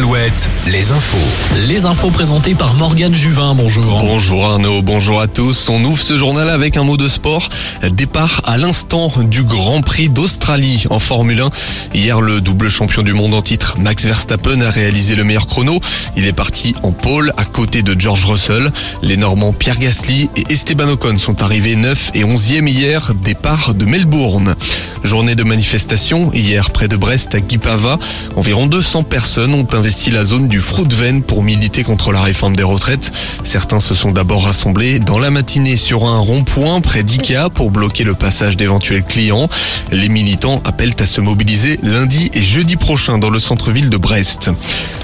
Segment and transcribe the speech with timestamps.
[0.00, 1.18] Alouette, les infos.
[1.68, 4.00] Les infos présentées par Morgane Juvin, bonjour.
[4.00, 5.68] Bonjour Arnaud, bonjour à tous.
[5.68, 7.46] On ouvre ce journal avec un mot de sport.
[7.92, 11.50] Départ à l'instant du Grand Prix d'Australie en Formule 1.
[11.92, 15.78] Hier, le double champion du monde en titre, Max Verstappen, a réalisé le meilleur chrono.
[16.16, 18.72] Il est parti en pôle à côté de George Russell.
[19.02, 23.84] Les Normands Pierre Gasly et Esteban Ocon sont arrivés 9 et 11e hier, départ de
[23.84, 24.56] Melbourne.
[25.02, 27.98] Journée de manifestation hier près de Brest à Guipava.
[28.36, 32.62] Environ 200 personnes ont investi la zone du Fruitven pour militer contre la réforme des
[32.62, 33.12] retraites.
[33.42, 38.04] Certains se sont d'abord rassemblés dans la matinée sur un rond-point près d'IKEA pour bloquer
[38.04, 39.48] le passage d'éventuels clients.
[39.90, 44.50] Les militants appellent à se mobiliser lundi et jeudi prochain dans le centre-ville de Brest.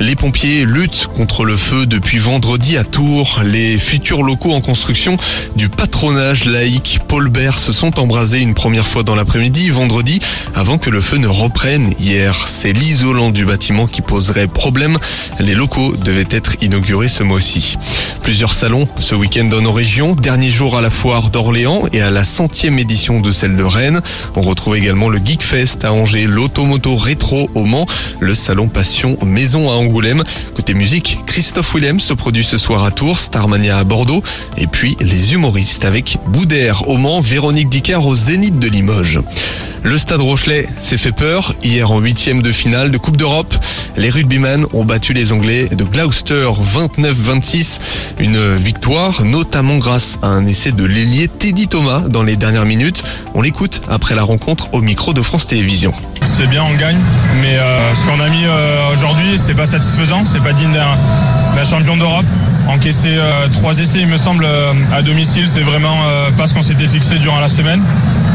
[0.00, 3.40] Les pompiers luttent contre le feu depuis vendredi à Tours.
[3.44, 5.16] Les futurs locaux en construction
[5.56, 10.20] du patronage laïque Paul Bert se sont embrasés une première fois dans l'après-midi vendredi
[10.54, 12.46] avant que le feu ne reprenne hier.
[12.46, 14.98] C'est l'isolant du bâtiment qui poserait problème.
[15.38, 17.76] Les locaux devaient être inaugurés ce mois-ci.
[18.22, 20.16] Plusieurs salons ce week-end dans nos régions.
[20.16, 24.00] Dernier jour à la foire d'Orléans et à la centième édition de celle de Rennes.
[24.34, 27.86] On retrouve également le Geekfest à Angers, l'Automoto Rétro au Mans,
[28.18, 30.24] le salon Passion Maison à Angoulême.
[30.54, 34.24] Côté musique, Christophe Willem se produit ce soir à Tours, Starmania à Bordeaux
[34.56, 39.20] et puis les humoristes avec Boudère au Mans, Véronique Dicker au Zénith de Limoges.
[39.82, 43.54] Le Stade Rochelet s'est fait peur hier en huitième de finale de Coupe d'Europe.
[43.96, 47.80] Les rugbymen ont battu les Anglais de Gloucester 29-26.
[48.18, 53.02] Une victoire notamment grâce à un essai de l'ailier Teddy Thomas dans les dernières minutes.
[53.34, 55.94] On l'écoute après la rencontre au micro de France Télévisions.
[56.24, 56.98] C'est bien, on gagne,
[57.40, 60.96] mais euh, ce qu'on a mis euh, aujourd'hui, c'est pas satisfaisant, c'est pas digne d'un
[61.54, 62.26] d'un champion d'Europe.
[62.68, 66.52] Encaisser euh, trois essais, il me semble, euh, à domicile, c'est vraiment euh, pas ce
[66.52, 67.80] qu'on s'était fixé durant la semaine.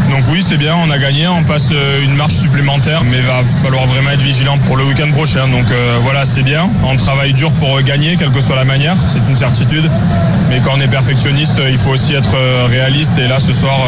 [0.09, 3.41] Donc oui, c'est bien, on a gagné, on passe une marche supplémentaire, mais il va
[3.63, 5.47] falloir vraiment être vigilant pour le week-end prochain.
[5.47, 5.65] Donc
[6.01, 9.37] voilà, c'est bien, on travaille dur pour gagner, quelle que soit la manière, c'est une
[9.37, 9.89] certitude.
[10.49, 12.35] Mais quand on est perfectionniste, il faut aussi être
[12.69, 13.17] réaliste.
[13.17, 13.79] Et là, ce soir,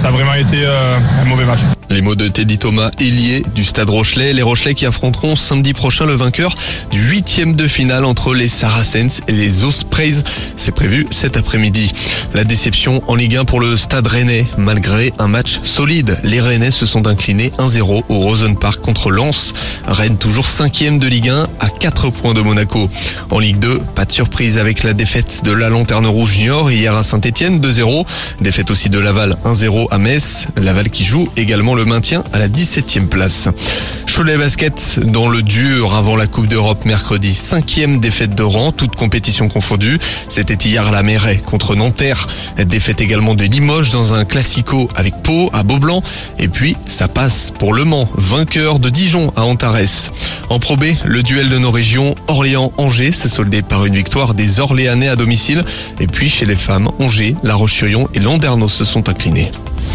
[0.00, 1.60] ça a vraiment été euh, un mauvais match.
[1.90, 4.32] Les mots de Teddy Thomas, ailier du Stade Rochelet.
[4.32, 6.54] Les Rochelais qui affronteront samedi prochain le vainqueur
[6.92, 10.22] du huitième de finale entre les Saracens et les Ospreys.
[10.56, 11.92] C'est prévu cet après-midi.
[12.32, 14.46] La déception en Ligue 1 pour le Stade Rennais.
[14.56, 19.52] Malgré un match solide, les Rennais se sont inclinés 1-0 au Rosen Park contre Lens.
[19.84, 22.88] Rennes toujours cinquième de Ligue 1 à 4 points de Monaco.
[23.30, 26.94] En Ligue 2, pas de surprise avec la défaite de la Lanterne Rouge Junior hier
[26.94, 28.06] à Saint-Etienne 2-0.
[28.40, 30.48] Défaite aussi de Laval 1-0 à Metz.
[30.56, 33.48] Laval qui joue également le maintien à la 17e place.
[34.06, 37.32] Cholet Basket dans le dur avant la Coupe d'Europe mercredi.
[37.32, 39.98] Cinquième défaite de rang, toute compétition confondue.
[40.28, 42.26] C'était hier à la Mairie contre Nanterre.
[42.58, 46.02] Défaite également de Limoges dans un classico avec Pau à Beaublanc.
[46.38, 50.10] Et puis ça passe pour Le Mans, vainqueur de Dijon à Antares.
[50.48, 55.08] En Pro le duel de nos régions Orléans-Angers s'est soldé par une victoire des Orléanais
[55.08, 55.64] à domicile.
[55.98, 59.50] Et puis chez les femmes, Angers, La Roche-sur-Yon et Landerneau se sont inclinés.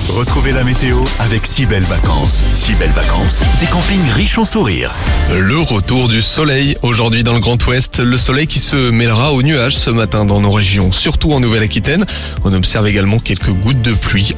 [0.09, 2.43] Retrouvez la météo avec si belles vacances.
[2.53, 4.93] Si belles vacances, des campings riches en sourires.
[5.33, 7.99] Le retour du soleil aujourd'hui dans le Grand Ouest.
[7.99, 12.05] Le soleil qui se mêlera aux nuages ce matin dans nos régions, surtout en Nouvelle-Aquitaine.
[12.43, 14.35] On observe également quelques gouttes de pluie